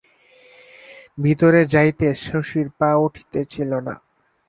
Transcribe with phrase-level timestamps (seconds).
[1.17, 3.93] ভিতরে যাইতে শশীর পা উঠিতেছিল না।